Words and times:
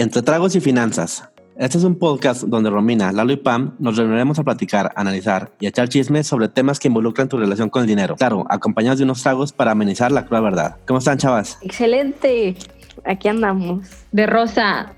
Entre 0.00 0.22
tragos 0.22 0.56
y 0.56 0.60
finanzas. 0.60 1.28
Este 1.58 1.76
es 1.76 1.84
un 1.84 1.98
podcast 1.98 2.44
donde 2.44 2.70
Romina, 2.70 3.12
Lalo 3.12 3.34
y 3.34 3.36
Pam 3.36 3.76
nos 3.78 3.98
reuniremos 3.98 4.38
a 4.38 4.44
platicar, 4.44 4.90
analizar 4.96 5.52
y 5.60 5.66
echar 5.66 5.90
chismes 5.90 6.26
sobre 6.26 6.48
temas 6.48 6.80
que 6.80 6.88
involucran 6.88 7.28
tu 7.28 7.36
relación 7.36 7.68
con 7.68 7.82
el 7.82 7.86
dinero. 7.86 8.16
Claro, 8.16 8.46
acompañados 8.48 8.96
de 8.96 9.04
unos 9.04 9.22
tragos 9.22 9.52
para 9.52 9.72
amenizar 9.72 10.10
la 10.10 10.24
cruda 10.24 10.40
verdad. 10.40 10.76
¿Cómo 10.86 11.00
están, 11.00 11.18
chavas? 11.18 11.58
Excelente. 11.60 12.56
Aquí 13.04 13.28
andamos. 13.28 13.88
De 14.10 14.26
Rosa, 14.26 14.94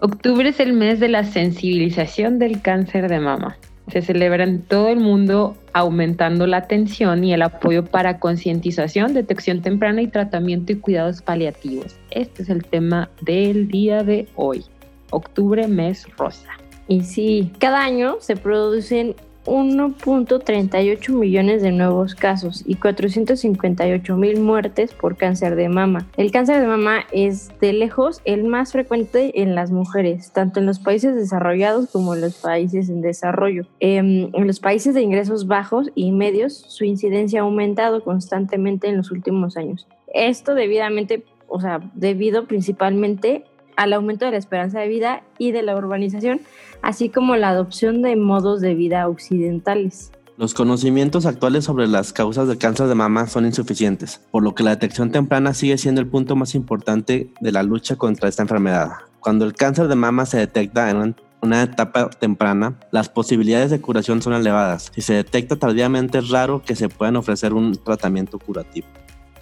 octubre 0.00 0.48
es 0.48 0.58
el 0.58 0.72
mes 0.72 0.98
de 0.98 1.08
la 1.08 1.22
sensibilización 1.22 2.40
del 2.40 2.60
cáncer 2.60 3.08
de 3.08 3.20
mama. 3.20 3.56
Se 3.92 4.02
celebra 4.02 4.42
en 4.42 4.62
todo 4.62 4.88
el 4.88 4.98
mundo 4.98 5.56
aumentando 5.76 6.46
la 6.46 6.56
atención 6.56 7.22
y 7.22 7.34
el 7.34 7.42
apoyo 7.42 7.84
para 7.84 8.18
concientización, 8.18 9.12
detección 9.12 9.60
temprana 9.60 10.00
y 10.00 10.06
tratamiento 10.06 10.72
y 10.72 10.76
cuidados 10.76 11.20
paliativos. 11.20 11.96
Este 12.10 12.44
es 12.44 12.48
el 12.48 12.64
tema 12.64 13.10
del 13.20 13.68
día 13.68 14.02
de 14.02 14.26
hoy 14.36 14.64
octubre 15.10 15.68
mes 15.68 16.06
rosa. 16.16 16.48
Y 16.88 17.02
sí, 17.02 17.52
cada 17.58 17.82
año 17.82 18.16
se 18.20 18.36
producen 18.36 19.16
1.38 19.46 21.10
millones 21.12 21.62
de 21.62 21.72
nuevos 21.72 22.14
casos 22.14 22.62
y 22.66 22.74
458 22.74 24.16
mil 24.16 24.40
muertes 24.40 24.92
por 24.92 25.16
cáncer 25.16 25.56
de 25.56 25.68
mama. 25.68 26.06
El 26.16 26.30
cáncer 26.30 26.60
de 26.60 26.66
mama 26.66 27.04
es 27.12 27.50
de 27.60 27.72
lejos 27.72 28.20
el 28.24 28.44
más 28.44 28.72
frecuente 28.72 29.42
en 29.42 29.54
las 29.54 29.70
mujeres, 29.70 30.32
tanto 30.32 30.60
en 30.60 30.66
los 30.66 30.78
países 30.78 31.14
desarrollados 31.14 31.90
como 31.90 32.14
en 32.14 32.20
los 32.20 32.36
países 32.36 32.88
en 32.88 33.00
desarrollo. 33.00 33.66
Em, 33.80 34.30
en 34.32 34.46
los 34.46 34.60
países 34.60 34.94
de 34.94 35.02
ingresos 35.02 35.46
bajos 35.46 35.90
y 35.94 36.12
medios, 36.12 36.54
su 36.54 36.84
incidencia 36.84 37.40
ha 37.40 37.44
aumentado 37.44 38.02
constantemente 38.02 38.88
en 38.88 38.96
los 38.96 39.10
últimos 39.10 39.56
años. 39.56 39.86
Esto 40.12 40.54
debidamente, 40.54 41.24
o 41.48 41.60
sea, 41.60 41.80
debido 41.94 42.46
principalmente 42.46 43.44
al 43.76 43.92
aumento 43.92 44.24
de 44.24 44.32
la 44.32 44.38
esperanza 44.38 44.80
de 44.80 44.88
vida 44.88 45.22
y 45.38 45.52
de 45.52 45.62
la 45.62 45.76
urbanización, 45.76 46.40
así 46.82 47.08
como 47.08 47.36
la 47.36 47.50
adopción 47.50 48.02
de 48.02 48.16
modos 48.16 48.60
de 48.60 48.74
vida 48.74 49.08
occidentales. 49.08 50.12
Los 50.38 50.52
conocimientos 50.52 51.24
actuales 51.24 51.64
sobre 51.64 51.86
las 51.86 52.12
causas 52.12 52.46
del 52.46 52.58
cáncer 52.58 52.88
de 52.88 52.94
mama 52.94 53.26
son 53.26 53.46
insuficientes, 53.46 54.20
por 54.30 54.42
lo 54.42 54.54
que 54.54 54.62
la 54.62 54.70
detección 54.70 55.10
temprana 55.10 55.54
sigue 55.54 55.78
siendo 55.78 56.02
el 56.02 56.08
punto 56.08 56.36
más 56.36 56.54
importante 56.54 57.30
de 57.40 57.52
la 57.52 57.62
lucha 57.62 57.96
contra 57.96 58.28
esta 58.28 58.42
enfermedad. 58.42 58.90
Cuando 59.20 59.46
el 59.46 59.54
cáncer 59.54 59.88
de 59.88 59.94
mama 59.94 60.26
se 60.26 60.36
detecta 60.36 60.90
en 60.90 61.16
una 61.40 61.62
etapa 61.62 62.10
temprana, 62.10 62.78
las 62.90 63.08
posibilidades 63.08 63.70
de 63.70 63.80
curación 63.80 64.20
son 64.20 64.34
elevadas. 64.34 64.92
Si 64.94 65.00
se 65.00 65.14
detecta 65.14 65.56
tardíamente 65.56 66.18
es 66.18 66.28
raro 66.28 66.60
que 66.60 66.76
se 66.76 66.90
puedan 66.90 67.16
ofrecer 67.16 67.54
un 67.54 67.74
tratamiento 67.82 68.38
curativo. 68.38 68.88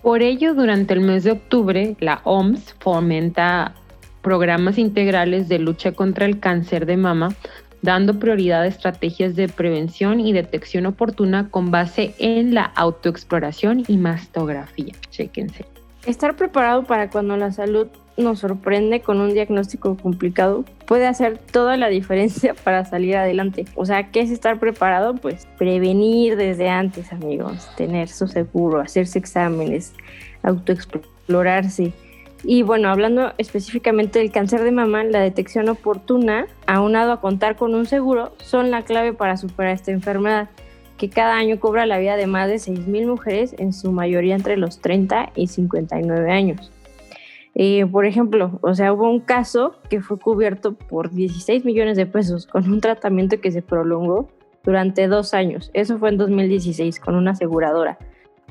Por 0.01 0.23
ello, 0.23 0.55
durante 0.55 0.95
el 0.95 1.01
mes 1.01 1.25
de 1.25 1.33
octubre, 1.33 1.97
la 1.99 2.21
OMS 2.25 2.77
fomenta 2.79 3.75
programas 4.25 4.79
integrales 4.79 5.49
de 5.49 5.61
lucha 5.61 5.93
contra 5.93 6.25
el 6.25 6.41
cáncer 6.41 6.87
de 6.87 6.97
mama, 6.97 7.37
dando 7.83 8.19
prioridad 8.19 8.63
a 8.63 8.67
estrategias 8.67 9.37
de 9.37 9.49
prevención 9.49 10.19
y 10.19 10.33
detección 10.33 10.87
oportuna 10.87 11.51
con 11.51 11.71
base 11.71 12.15
en 12.19 12.55
la 12.55 12.65
autoexploración 12.65 13.85
y 13.87 13.99
mastografía. 13.99 14.95
Chéquense. 15.11 15.67
Estar 16.07 16.35
preparado 16.37 16.85
para 16.85 17.11
cuando 17.11 17.37
la 17.37 17.53
salud 17.53 17.87
nos 18.17 18.39
sorprende 18.39 19.01
con 19.01 19.21
un 19.21 19.35
diagnóstico 19.35 19.97
complicado 19.97 20.65
puede 20.87 21.07
hacer 21.07 21.37
toda 21.39 21.77
la 21.77 21.89
diferencia 21.89 22.55
para 22.65 22.85
salir 22.87 23.17
adelante. 23.17 23.67
O 23.75 23.85
sea, 23.85 24.11
¿qué 24.11 24.21
es 24.21 24.31
estar 24.31 24.59
preparado? 24.59 25.15
Pues 25.17 25.47
prevenir 25.59 26.37
desde 26.37 26.71
antes, 26.71 27.13
amigos, 27.13 27.69
tener 27.77 28.09
su 28.09 28.27
seguro, 28.27 28.81
hacerse 28.81 29.19
exámenes, 29.19 29.93
autoexplorarse 30.43 31.93
y 32.45 32.63
bueno, 32.63 32.89
hablando 32.89 33.33
específicamente 33.39 34.19
del 34.19 34.31
cáncer 34.31 34.63
de 34.63 34.71
mama, 34.71 35.03
la 35.05 35.21
detección 35.21 35.69
oportuna, 35.69 36.47
aunado 36.67 37.13
a 37.13 37.21
contar 37.21 37.57
con 37.57 37.75
un 37.75 37.87
seguro, 37.87 38.33
son 38.39 38.71
la 38.71 38.83
clave 38.83 39.15
para 39.15 39.37
superar 39.37 39.73
esta 39.73 39.93
enfermedad, 39.93 40.51
que 40.99 41.09
cada 41.09 41.37
año 41.37 41.59
cobra 41.59 41.87
la 41.87 41.99
vida 41.99 42.17
de 42.17 42.27
más 42.27 42.49
de 42.49 42.57
6.000 42.57 43.07
mujeres, 43.07 43.55
en 43.59 43.73
su 43.73 43.93
mayoría 43.93 44.35
entre 44.35 44.57
los 44.57 44.81
30 44.81 45.33
y 45.35 45.47
59 45.47 46.31
años. 46.31 46.71
Eh, 47.55 47.87
por 47.87 48.05
ejemplo, 48.05 48.59
o 48.63 48.75
sea, 48.75 48.93
hubo 48.93 49.09
un 49.09 49.21
caso 49.21 49.77
que 49.89 50.01
fue 50.01 50.19
cubierto 50.19 50.75
por 50.75 51.11
16 51.11 51.65
millones 51.65 51.97
de 51.97 52.07
pesos 52.07 52.47
con 52.47 52.71
un 52.71 52.81
tratamiento 52.81 53.41
que 53.41 53.53
se 53.53 53.63
prolongó 53.63 54.29
durante 54.65 55.07
dos 55.07 55.35
años. 55.35 55.71
Eso 55.73 55.99
fue 55.99 56.09
en 56.11 56.19
2016 56.19 56.99
con 56.99 57.15
una 57.15 57.31
aseguradora. 57.33 57.99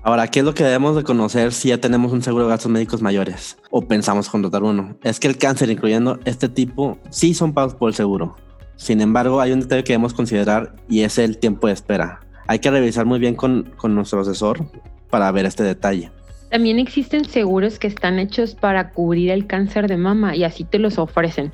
Ahora, 0.06 0.28
¿qué 0.28 0.40
es 0.40 0.46
lo 0.46 0.54
que 0.54 0.66
debemos 0.66 0.98
de 0.98 1.04
conocer 1.04 1.54
si 1.54 1.70
ya 1.70 1.78
tenemos 1.78 2.12
un 2.12 2.22
seguro 2.22 2.44
de 2.44 2.50
gastos 2.50 2.70
médicos 2.70 3.02
mayores 3.02 3.58
o 3.72 3.82
pensamos 3.88 4.28
contratar 4.28 4.62
uno? 4.62 4.98
Es 5.02 5.18
que 5.18 5.30
el 5.30 5.38
cáncer, 5.38 5.70
incluyendo 5.70 6.20
este 6.26 6.50
tipo, 6.50 6.98
sí 7.10 7.34
son 7.34 7.54
pagos 7.54 7.74
por 7.74 7.88
el 7.88 7.96
seguro. 7.96 8.36
Sin 8.76 9.00
embargo, 9.00 9.40
hay 9.40 9.54
un 9.54 9.62
detalle 9.62 9.86
que 9.86 9.94
debemos 9.94 10.14
considerar 10.14 10.76
y 10.90 11.04
es 11.04 11.18
el 11.20 11.38
tiempo 11.38 11.68
de 11.68 11.74
espera. 11.74 12.20
Hay 12.48 12.60
que 12.60 12.70
revisar 12.70 13.06
muy 13.06 13.18
bien 13.18 13.36
con, 13.36 13.72
con 13.78 13.96
nuestro 13.96 14.20
asesor 14.20 14.66
para 15.10 15.32
ver 15.32 15.46
este 15.46 15.64
detalle. 15.64 16.12
También 16.50 16.80
existen 16.80 17.24
seguros 17.24 17.80
que 17.80 17.88
están 17.88 18.20
hechos 18.20 18.56
para 18.56 18.92
cubrir 18.92 19.32
el 19.32 19.48
cáncer 19.48 19.88
de 19.88 19.96
mama 19.96 20.36
y 20.36 20.44
así 20.44 20.66
te 20.66 20.80
los 20.80 20.98
ofrecen. 20.98 21.54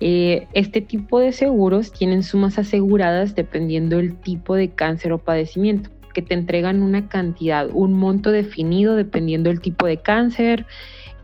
Eh, 0.00 0.48
este 0.54 0.80
tipo 0.80 1.20
de 1.20 1.32
seguros 1.32 1.92
tienen 1.92 2.22
sumas 2.22 2.58
aseguradas 2.58 3.34
dependiendo 3.34 3.98
del 3.98 4.16
tipo 4.16 4.54
de 4.54 4.70
cáncer 4.70 5.12
o 5.12 5.18
padecimiento 5.18 5.90
que 6.12 6.22
te 6.22 6.34
entregan 6.34 6.82
una 6.82 7.08
cantidad, 7.08 7.68
un 7.72 7.94
monto 7.94 8.30
definido 8.30 8.96
dependiendo 8.96 9.50
del 9.50 9.60
tipo 9.60 9.86
de 9.86 9.98
cáncer. 9.98 10.66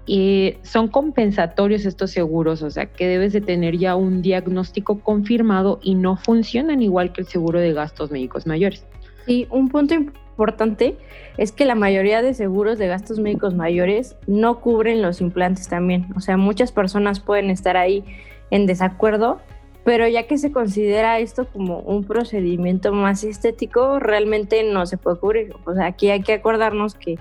y 0.09 0.55
son 0.63 0.87
compensatorios 0.87 1.85
estos 1.85 2.13
seguros, 2.13 2.63
o 2.63 2.71
sea 2.71 2.87
que 2.87 3.09
debes 3.09 3.33
de 3.33 3.41
tener 3.41 3.77
ya 3.77 3.97
un 3.97 4.23
diagnóstico 4.23 5.01
confirmado 5.01 5.81
y 5.83 5.97
no 5.97 6.17
funcionan 6.17 6.81
igual 6.81 7.13
que 7.13 7.23
el 7.23 7.27
seguro 7.27 7.59
de 7.59 7.73
gastos 7.73 8.13
médicos 8.13 8.47
mayores. 8.47 8.87
Sí, 9.27 9.49
un 9.51 9.69
punto 9.69 9.95
importante 9.95 10.97
es 11.39 11.51
que 11.51 11.65
la 11.65 11.75
mayoría 11.75 12.23
de 12.23 12.35
seguros 12.35 12.79
de 12.79 12.87
gastos 12.87 13.19
médicos 13.19 13.55
mayores 13.55 14.17
no 14.29 14.61
cubren 14.61 15.03
los 15.03 15.21
implantes 15.21 15.69
también. 15.69 16.07
O 16.15 16.21
sea, 16.21 16.37
muchas 16.37 16.71
personas 16.71 17.19
pueden 17.19 17.51
estar 17.51 17.77
ahí 17.77 18.05
en 18.51 18.67
desacuerdo 18.67 19.41
pero 19.87 20.09
ya 20.09 20.27
que 20.27 20.37
se 20.37 20.51
considera 20.51 21.21
esto 21.21 21.47
como 21.47 21.79
un 21.79 22.03
procedimiento 22.03 22.93
más 22.93 23.23
estético, 23.23 24.01
realmente 24.01 24.65
no 24.65 24.85
se 24.85 24.99
puede 24.99 25.17
cubrir. 25.21 25.55
O 25.65 25.75
sea, 25.75 25.87
aquí 25.87 26.11
hay 26.11 26.23
que 26.23 26.33
acordarnos 26.33 26.97
que 26.97 27.21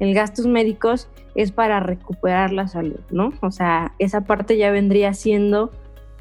el 0.00 0.14
gastos 0.14 0.46
médicos 0.46 1.10
es 1.34 1.52
para 1.52 1.78
recuperar 1.78 2.54
la 2.54 2.68
salud, 2.68 3.00
¿no? 3.10 3.34
O 3.42 3.50
sea, 3.50 3.92
esa 3.98 4.22
parte 4.22 4.56
ya 4.56 4.70
vendría 4.70 5.12
siendo 5.12 5.72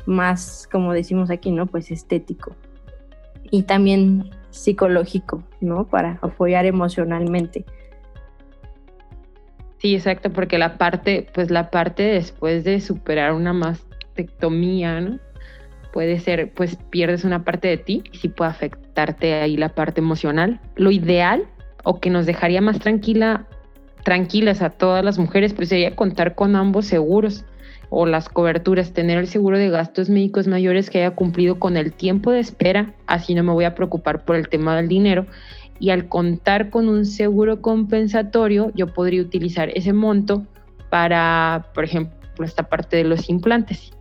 más, 0.06 0.68
como 0.70 0.92
decimos 0.92 1.32
aquí, 1.32 1.52
¿no? 1.52 1.66
Pues 1.66 1.90
estético. 1.92 2.58
Y 3.50 3.64
también 3.64 4.32
psicológico, 4.50 5.44
¿no? 5.62 5.88
Para 5.88 6.20
apoyar 6.22 6.66
emocionalmente. 6.66 7.64
Sí, 9.78 9.96
exacto, 9.96 10.30
porque 10.34 10.58
la 10.58 10.78
parte, 10.78 11.26
pues 11.34 11.50
la 11.50 11.72
parte 11.72 12.04
después 12.04 12.66
de 12.66 12.82
superar 12.82 13.32
una 13.32 13.54
mastectomía, 13.54 15.00
¿no? 15.00 15.25
Puede 15.96 16.20
ser, 16.20 16.52
pues 16.52 16.78
pierdes 16.90 17.24
una 17.24 17.46
parte 17.46 17.70
de 17.70 17.78
ti 17.78 18.04
y 18.12 18.18
sí 18.18 18.28
puede 18.28 18.52
afectarte 18.52 19.36
ahí 19.36 19.56
la 19.56 19.70
parte 19.70 20.02
emocional. 20.02 20.60
Lo 20.76 20.92
ideal 20.92 21.46
o 21.86 22.02
que 22.02 22.10
nos 22.10 22.26
dejaría 22.26 22.60
más 22.60 22.80
tranquila, 22.80 23.48
tranquilas 24.04 24.62
a 24.62 24.72
todas 24.72 25.06
las 25.06 25.18
mujeres, 25.18 25.54
pues 25.54 25.70
sería 25.70 25.96
contar 25.96 26.36
con 26.36 26.58
ambos 26.58 26.86
seguros 26.86 27.46
o 27.90 28.06
las 28.06 28.28
coberturas, 28.28 28.92
tener 28.92 29.20
el 29.20 29.28
seguro 29.28 29.58
de 29.58 29.70
gastos 29.70 30.10
médicos 30.10 30.48
mayores 30.48 30.90
que 30.90 30.98
haya 30.98 31.16
cumplido 31.16 31.60
con 31.60 31.78
el 31.78 31.94
tiempo 31.94 32.30
de 32.32 32.42
espera, 32.42 32.94
así 33.08 33.34
no 33.34 33.44
me 33.44 33.54
voy 33.54 33.64
a 33.64 33.74
preocupar 33.74 34.26
por 34.26 34.36
el 34.36 34.50
tema 34.50 34.76
del 34.76 34.90
dinero. 34.90 35.26
Y 35.80 35.92
al 35.92 36.10
contar 36.10 36.72
con 36.72 36.90
un 36.90 37.06
seguro 37.06 37.62
compensatorio, 37.62 38.70
yo 38.76 38.88
podría 38.88 39.22
utilizar 39.22 39.70
ese 39.70 39.94
monto 39.94 40.46
para, 40.90 41.68
por 41.74 41.86
ejemplo, 41.86 42.44
esta 42.44 42.64
parte 42.64 42.98
de 42.98 43.06
los 43.06 43.30
implantes 43.30 43.94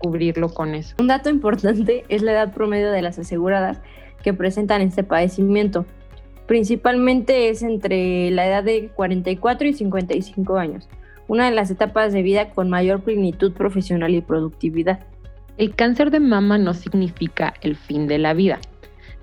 cubrirlo 0.00 0.48
con 0.48 0.74
eso. 0.74 0.96
Un 0.98 1.06
dato 1.06 1.30
importante 1.30 2.04
es 2.08 2.22
la 2.22 2.32
edad 2.32 2.52
promedio 2.52 2.90
de 2.90 3.02
las 3.02 3.18
aseguradas 3.18 3.80
que 4.22 4.34
presentan 4.34 4.82
este 4.82 5.04
padecimiento. 5.04 5.86
Principalmente 6.46 7.48
es 7.48 7.62
entre 7.62 8.30
la 8.32 8.46
edad 8.46 8.64
de 8.64 8.88
44 8.88 9.68
y 9.68 9.72
55 9.72 10.56
años, 10.56 10.88
una 11.28 11.48
de 11.48 11.54
las 11.54 11.70
etapas 11.70 12.12
de 12.12 12.22
vida 12.22 12.50
con 12.50 12.68
mayor 12.68 13.02
plenitud 13.02 13.52
profesional 13.52 14.12
y 14.14 14.20
productividad. 14.20 15.06
El 15.58 15.74
cáncer 15.74 16.10
de 16.10 16.18
mama 16.18 16.58
no 16.58 16.74
significa 16.74 17.54
el 17.60 17.76
fin 17.76 18.08
de 18.08 18.18
la 18.18 18.34
vida, 18.34 18.58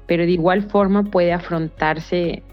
pero 0.06 0.24
de 0.24 0.31
igual 0.31 0.63
forma 0.63 1.03
puede 1.03 1.33
afrontarse 1.33 2.44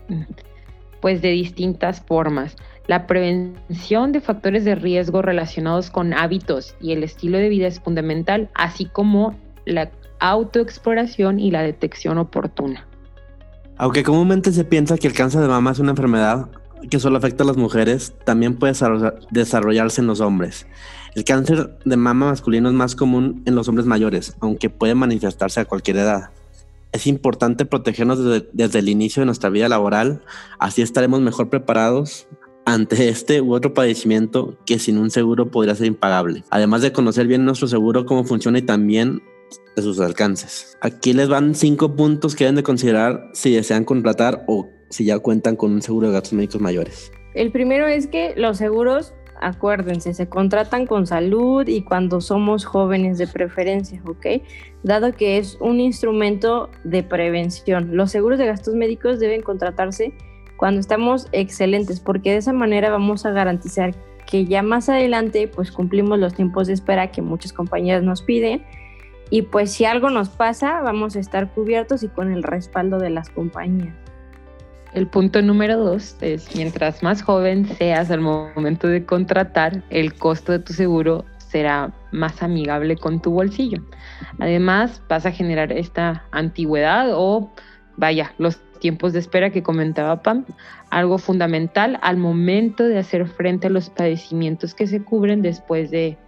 pues 1.00 1.20
de 1.22 1.30
distintas 1.30 2.00
formas. 2.00 2.56
La 2.86 3.06
prevención 3.06 4.12
de 4.12 4.20
factores 4.20 4.64
de 4.64 4.74
riesgo 4.74 5.22
relacionados 5.22 5.90
con 5.90 6.12
hábitos 6.12 6.76
y 6.80 6.92
el 6.92 7.02
estilo 7.02 7.38
de 7.38 7.48
vida 7.48 7.66
es 7.66 7.80
fundamental, 7.80 8.50
así 8.54 8.84
como 8.84 9.34
la 9.64 9.90
autoexploración 10.20 11.40
y 11.40 11.50
la 11.50 11.62
detección 11.62 12.18
oportuna. 12.18 12.86
Aunque 13.76 14.02
comúnmente 14.02 14.52
se 14.52 14.64
piensa 14.64 14.98
que 14.98 15.08
el 15.08 15.14
cáncer 15.14 15.40
de 15.40 15.48
mama 15.48 15.72
es 15.72 15.78
una 15.78 15.90
enfermedad 15.90 16.48
que 16.90 17.00
solo 17.00 17.16
afecta 17.16 17.42
a 17.44 17.46
las 17.46 17.56
mujeres, 17.56 18.14
también 18.24 18.56
puede 18.56 18.74
desarrollarse 19.30 20.00
en 20.00 20.06
los 20.06 20.20
hombres. 20.20 20.66
El 21.14 21.24
cáncer 21.24 21.78
de 21.84 21.96
mama 21.96 22.26
masculino 22.26 22.68
es 22.68 22.74
más 22.74 22.94
común 22.94 23.42
en 23.46 23.54
los 23.54 23.68
hombres 23.68 23.86
mayores, 23.86 24.36
aunque 24.40 24.68
puede 24.68 24.94
manifestarse 24.94 25.60
a 25.60 25.64
cualquier 25.64 25.98
edad. 25.98 26.30
Es 26.92 27.06
importante 27.06 27.64
protegernos 27.64 28.18
desde, 28.52 28.78
el 28.78 28.88
inicio 28.88 29.22
de 29.22 29.26
nuestra 29.26 29.50
vida 29.50 29.68
laboral, 29.68 30.22
así 30.58 30.82
estaremos 30.82 31.20
mejor 31.20 31.48
preparados 31.48 32.26
ante 32.64 33.08
este 33.08 33.40
u 33.40 33.54
otro 33.54 33.74
padecimiento 33.74 34.58
que 34.66 34.78
sin 34.78 34.98
un 34.98 35.10
seguro 35.10 35.50
podría 35.50 35.74
ser 35.74 35.86
impagable. 35.86 36.44
Además 36.50 36.82
de 36.82 36.92
conocer 36.92 37.26
bien 37.26 37.44
nuestro 37.44 37.68
seguro, 37.68 38.06
cómo 38.06 38.24
funciona 38.24 38.58
y 38.58 38.62
también 38.62 39.22
de 39.76 39.82
sus 39.82 40.00
alcances. 40.00 40.76
Aquí 40.80 41.12
les 41.12 41.28
van 41.28 41.54
cinco 41.54 41.94
puntos 41.94 42.34
que 42.34 42.44
deben 42.44 42.56
de 42.56 42.62
considerar 42.62 43.30
si 43.32 43.54
desean 43.54 43.84
contratar 43.84 44.44
o 44.46 44.68
si 44.90 45.04
ya 45.04 45.18
cuentan 45.18 45.56
con 45.56 45.72
un 45.72 45.82
seguro 45.82 46.08
de 46.08 46.14
gastos 46.14 46.32
médicos 46.32 46.60
mayores. 46.60 47.12
El 47.34 47.50
primero 47.50 47.86
es 47.86 48.06
que 48.06 48.32
los 48.36 48.58
seguros, 48.58 49.12
acuérdense, 49.40 50.14
se 50.14 50.28
contratan 50.28 50.86
con 50.86 51.06
salud 51.06 51.66
y 51.66 51.82
cuando 51.82 52.20
somos 52.20 52.64
jóvenes 52.64 53.18
de 53.18 53.26
preferencia, 53.26 54.00
¿ok? 54.06 54.42
Dado 54.84 55.12
que 55.12 55.38
es 55.38 55.58
un 55.60 55.80
instrumento 55.80 56.70
de 56.84 57.02
prevención. 57.02 57.96
Los 57.96 58.12
seguros 58.12 58.38
de 58.38 58.46
gastos 58.46 58.74
médicos 58.74 59.18
deben 59.18 59.42
contratarse 59.42 60.14
cuando 60.64 60.80
estamos 60.80 61.28
excelentes, 61.32 62.00
porque 62.00 62.30
de 62.30 62.38
esa 62.38 62.54
manera 62.54 62.88
vamos 62.88 63.26
a 63.26 63.32
garantizar 63.32 63.94
que 64.24 64.46
ya 64.46 64.62
más 64.62 64.88
adelante 64.88 65.46
pues 65.46 65.70
cumplimos 65.70 66.18
los 66.18 66.32
tiempos 66.32 66.68
de 66.68 66.72
espera 66.72 67.10
que 67.10 67.20
muchas 67.20 67.52
compañías 67.52 68.02
nos 68.02 68.22
piden 68.22 68.64
y 69.28 69.42
pues 69.42 69.72
si 69.72 69.84
algo 69.84 70.08
nos 70.08 70.30
pasa 70.30 70.80
vamos 70.80 71.16
a 71.16 71.20
estar 71.20 71.52
cubiertos 71.52 72.02
y 72.02 72.08
con 72.08 72.32
el 72.32 72.42
respaldo 72.42 72.98
de 72.98 73.10
las 73.10 73.28
compañías. 73.28 73.94
El 74.94 75.06
punto 75.06 75.42
número 75.42 75.76
dos 75.76 76.16
es, 76.22 76.56
mientras 76.56 77.02
más 77.02 77.20
joven 77.20 77.66
seas 77.76 78.10
al 78.10 78.22
momento 78.22 78.88
de 78.88 79.04
contratar, 79.04 79.84
el 79.90 80.14
costo 80.14 80.52
de 80.52 80.60
tu 80.60 80.72
seguro 80.72 81.26
será 81.36 81.92
más 82.10 82.42
amigable 82.42 82.96
con 82.96 83.20
tu 83.20 83.32
bolsillo. 83.32 83.82
Además, 84.40 85.02
vas 85.10 85.26
a 85.26 85.30
generar 85.30 85.72
esta 85.72 86.24
antigüedad 86.30 87.10
o, 87.12 87.52
vaya, 87.98 88.32
los 88.38 88.63
tiempos 88.84 89.14
de 89.14 89.18
espera 89.18 89.48
que 89.48 89.62
comentaba 89.62 90.20
Pam, 90.20 90.44
algo 90.90 91.16
fundamental 91.16 91.98
al 92.02 92.18
momento 92.18 92.84
de 92.84 92.98
hacer 92.98 93.26
frente 93.26 93.68
a 93.68 93.70
los 93.70 93.88
padecimientos 93.88 94.74
que 94.74 94.86
se 94.86 95.00
cubren 95.00 95.40
después 95.40 95.90
de, 95.90 96.18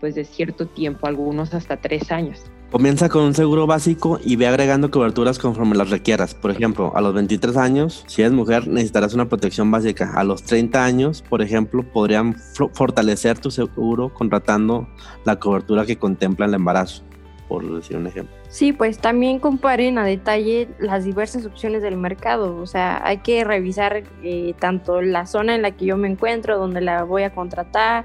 pues, 0.00 0.14
de 0.14 0.24
cierto 0.24 0.64
tiempo, 0.64 1.06
algunos 1.06 1.52
hasta 1.52 1.76
tres 1.76 2.10
años. 2.10 2.40
Comienza 2.72 3.10
con 3.10 3.24
un 3.24 3.34
seguro 3.34 3.66
básico 3.66 4.18
y 4.24 4.36
ve 4.36 4.46
agregando 4.46 4.90
coberturas 4.90 5.38
conforme 5.38 5.76
las 5.76 5.90
requieras. 5.90 6.34
Por 6.34 6.50
ejemplo, 6.50 6.90
a 6.96 7.02
los 7.02 7.12
23 7.12 7.54
años, 7.58 8.02
si 8.06 8.22
eres 8.22 8.32
mujer, 8.32 8.66
necesitarás 8.66 9.12
una 9.12 9.28
protección 9.28 9.70
básica. 9.70 10.14
A 10.14 10.24
los 10.24 10.42
30 10.42 10.82
años, 10.82 11.20
por 11.20 11.42
ejemplo, 11.42 11.82
podrían 11.82 12.34
fortalecer 12.72 13.38
tu 13.38 13.50
seguro 13.50 14.14
contratando 14.14 14.88
la 15.26 15.36
cobertura 15.36 15.84
que 15.84 15.98
contempla 15.98 16.46
el 16.46 16.54
embarazo, 16.54 17.02
por 17.48 17.64
decir 17.74 17.96
un 17.96 18.06
ejemplo. 18.06 18.34
Sí, 18.48 18.72
pues 18.72 18.98
también 18.98 19.38
comparen 19.38 19.98
a 19.98 20.04
detalle 20.04 20.68
las 20.78 21.04
diversas 21.04 21.46
opciones 21.46 21.82
del 21.82 21.96
mercado. 21.96 22.56
O 22.56 22.66
sea, 22.66 23.00
hay 23.04 23.18
que 23.18 23.44
revisar 23.44 24.02
eh, 24.22 24.54
tanto 24.58 25.02
la 25.02 25.26
zona 25.26 25.54
en 25.54 25.62
la 25.62 25.70
que 25.70 25.86
yo 25.86 25.96
me 25.96 26.08
encuentro, 26.08 26.58
donde 26.58 26.80
la 26.80 27.04
voy 27.04 27.22
a 27.22 27.34
contratar, 27.34 28.04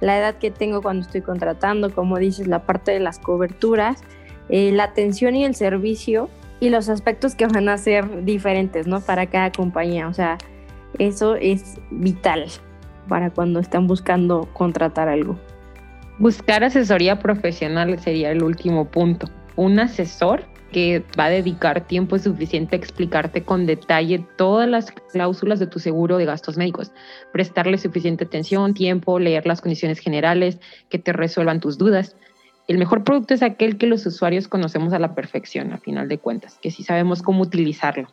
la 0.00 0.18
edad 0.18 0.36
que 0.36 0.50
tengo 0.50 0.82
cuando 0.82 1.02
estoy 1.02 1.20
contratando, 1.20 1.94
como 1.94 2.18
dices, 2.18 2.46
la 2.46 2.60
parte 2.60 2.92
de 2.92 3.00
las 3.00 3.18
coberturas, 3.18 4.02
eh, 4.48 4.72
la 4.72 4.84
atención 4.84 5.36
y 5.36 5.44
el 5.44 5.54
servicio 5.54 6.28
y 6.58 6.70
los 6.70 6.88
aspectos 6.88 7.34
que 7.34 7.46
van 7.46 7.68
a 7.68 7.78
ser 7.78 8.24
diferentes, 8.24 8.86
¿no? 8.86 9.00
Para 9.00 9.26
cada 9.26 9.52
compañía. 9.52 10.08
O 10.08 10.14
sea, 10.14 10.38
eso 10.98 11.36
es 11.36 11.78
vital 11.90 12.46
para 13.08 13.30
cuando 13.30 13.60
están 13.60 13.86
buscando 13.86 14.48
contratar 14.52 15.08
algo. 15.08 15.36
Buscar 16.20 16.62
asesoría 16.62 17.18
profesional 17.18 17.98
sería 17.98 18.30
el 18.30 18.42
último 18.42 18.84
punto. 18.84 19.26
Un 19.56 19.80
asesor 19.80 20.44
que 20.70 21.02
va 21.18 21.24
a 21.24 21.30
dedicar 21.30 21.86
tiempo 21.86 22.18
suficiente 22.18 22.76
a 22.76 22.78
explicarte 22.78 23.42
con 23.42 23.64
detalle 23.64 24.22
todas 24.36 24.68
las 24.68 24.92
cláusulas 25.12 25.58
de 25.60 25.66
tu 25.66 25.78
seguro 25.78 26.18
de 26.18 26.26
gastos 26.26 26.58
médicos, 26.58 26.92
prestarle 27.32 27.78
suficiente 27.78 28.24
atención, 28.24 28.74
tiempo, 28.74 29.18
leer 29.18 29.46
las 29.46 29.62
condiciones 29.62 29.98
generales, 29.98 30.58
que 30.90 30.98
te 30.98 31.14
resuelvan 31.14 31.58
tus 31.58 31.78
dudas. 31.78 32.14
El 32.68 32.76
mejor 32.76 33.02
producto 33.02 33.32
es 33.32 33.42
aquel 33.42 33.78
que 33.78 33.86
los 33.86 34.04
usuarios 34.04 34.46
conocemos 34.46 34.92
a 34.92 34.98
la 34.98 35.14
perfección, 35.14 35.72
a 35.72 35.78
final 35.78 36.06
de 36.06 36.18
cuentas, 36.18 36.58
que 36.60 36.70
sí 36.70 36.82
sabemos 36.82 37.22
cómo 37.22 37.44
utilizarlo. 37.44 38.08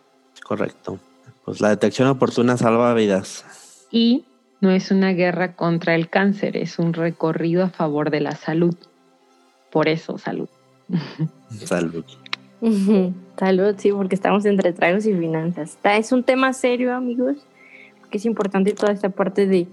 Correcto. 0.45 0.97
Pues 1.43 1.59
la 1.59 1.71
detección 1.71 2.07
oportuna 2.07 2.55
salva 2.55 2.93
vidas. 2.93 3.85
Y 3.91 4.23
no 4.59 4.71
es 4.71 4.91
una 4.91 5.13
guerra 5.13 5.53
contra 5.53 5.95
el 5.95 6.09
cáncer, 6.09 6.57
es 6.57 6.79
un 6.79 6.93
recorrido 6.93 7.63
a 7.63 7.69
favor 7.69 8.09
de 8.09 8.21
la 8.21 8.31
salud. 8.31 8.75
Por 9.71 9.87
eso, 9.87 10.17
salud. 10.17 10.49
Salud. 11.49 12.03
Salud, 13.37 13.75
sí, 13.77 13.91
porque 13.91 14.15
estamos 14.15 14.45
entre 14.45 14.73
tragos 14.73 15.05
y 15.05 15.13
finanzas. 15.13 15.77
Es 15.83 16.11
un 16.11 16.23
tema 16.23 16.53
serio, 16.53 16.93
amigos, 16.93 17.37
porque 17.99 18.17
es 18.17 18.25
importante 18.25 18.73
toda 18.73 18.91
esta 18.91 19.09
parte 19.09 19.45
de, 19.45 19.67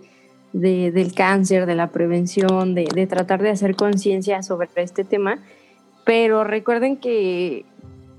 del 0.53 1.15
cáncer, 1.15 1.67
de 1.67 1.75
la 1.75 1.89
prevención, 1.89 2.75
de, 2.75 2.85
de 2.85 3.07
tratar 3.07 3.43
de 3.43 3.51
hacer 3.51 3.75
conciencia 3.75 4.43
sobre 4.43 4.69
este 4.77 5.05
tema. 5.05 5.39
Pero 6.05 6.45
recuerden 6.45 6.99
que 6.99 7.65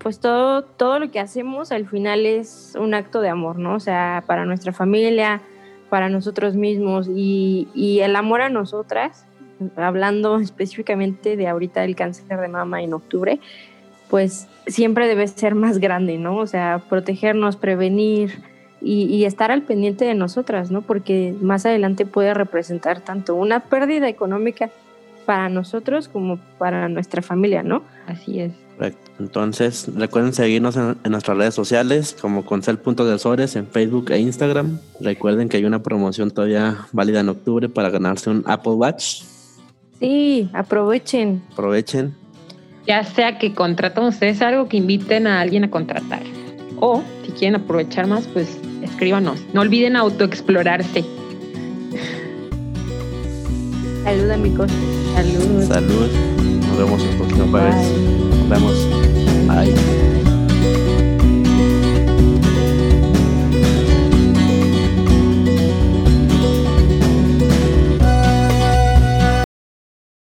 pues 0.06 0.20
todo, 0.20 0.64
todo 0.64 1.00
lo 1.00 1.10
que 1.10 1.20
hacemos 1.20 1.72
al 1.72 1.88
final 1.88 2.26
es 2.28 2.74
un 2.80 2.94
acto 2.94 3.22
de 3.22 3.30
amor, 3.30 3.58
¿no? 3.58 3.74
O 3.74 3.80
sea, 3.80 4.24
para 4.28 4.46
nuestra 4.46 4.72
familia, 4.72 5.42
para 5.90 6.10
nosotros 6.10 6.56
mismos 6.56 7.08
y, 7.08 7.68
y 7.74 8.00
el 8.00 8.16
amor 8.16 8.42
a 8.42 8.50
nosotras, 8.50 9.26
hablando 9.76 10.40
específicamente 10.40 11.38
de 11.38 11.48
ahorita 11.48 11.82
del 11.82 11.96
cáncer 11.96 12.40
de 12.40 12.48
mama 12.48 12.82
en 12.82 12.94
octubre, 12.94 13.40
pues 14.10 14.48
siempre 14.68 15.08
debe 15.08 15.28
ser 15.28 15.56
más 15.56 15.80
grande, 15.80 16.18
¿no? 16.18 16.38
O 16.38 16.48
sea, 16.48 16.82
protegernos, 16.90 17.56
prevenir 17.56 18.44
y, 18.82 19.26
estar 19.26 19.52
al 19.52 19.64
pendiente 19.64 20.06
de 20.06 20.14
nosotras, 20.14 20.70
¿no? 20.70 20.82
Porque 20.82 21.34
más 21.42 21.66
adelante 21.66 22.06
puede 22.06 22.34
representar 22.34 23.02
tanto 23.02 23.34
una 23.34 23.62
pérdida 23.62 24.08
económica 24.08 24.70
para 25.26 25.50
nosotros 25.50 26.08
como 26.08 26.38
para 26.60 26.88
nuestra 26.88 27.24
familia, 27.24 27.64
¿no? 27.64 27.82
Así 28.06 28.42
es. 28.42 28.65
Correcto. 28.78 29.12
Entonces, 29.20 29.88
recuerden 29.96 30.34
seguirnos 30.34 30.76
en, 30.76 30.98
nuestras 31.10 31.38
redes 31.38 31.54
sociales 31.54 32.16
como 32.20 32.46
Concel.de 32.46 33.50
en 33.56 33.68
Facebook 33.68 34.12
e 34.12 34.20
Instagram. 34.20 34.80
Recuerden 35.00 35.48
que 35.48 35.58
hay 35.58 35.66
una 35.66 35.82
promoción 35.82 36.32
todavía 36.32 36.88
válida 36.92 37.22
en 37.22 37.30
octubre 37.30 37.70
para 37.70 37.90
ganarse 37.90 38.30
un 38.30 38.44
Apple 38.46 38.74
Watch. 38.74 39.24
Sí, 40.00 40.50
aprovechen. 40.54 41.42
Aprovechen 41.54 42.26
ya 42.88 43.04
sea 43.04 43.38
que 43.38 43.54
contraten 43.54 44.04
ustedes 44.04 44.42
algo, 44.42 44.68
que 44.68 44.78
inviten 44.78 45.28
a 45.28 45.42
alguien 45.42 45.64
a 45.64 45.70
contratar. 45.70 46.22
O 46.80 47.04
si 47.26 47.32
quieren 47.32 47.62
aprovechar 47.62 48.08
más, 48.08 48.28
pues 48.28 48.58
escríbanos. 48.82 49.40
No 49.54 49.62
olviden 49.62 49.96
autoexplorarse. 49.96 51.04
Salud, 54.04 54.30
amigos. 54.30 54.72
Salud. 55.16 55.64
Salud. 55.64 56.12
Nos 56.68 56.78
vemos 56.78 57.04
en 57.04 57.10
el 57.10 57.18
próximo 57.18 57.48
jueves. 57.48 58.35
Vemos. 58.48 58.88
Bye. 59.48 60.25